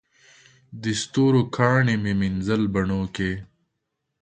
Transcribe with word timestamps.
د 0.81 0.83
ستورو 1.01 1.41
کاڼي 1.55 1.95
مې 2.03 2.13
مینځل 2.19 2.61
بڼوکي 2.73 3.33